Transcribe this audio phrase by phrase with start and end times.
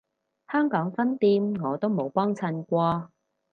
[0.51, 3.11] 香港分店我都冇幫襯過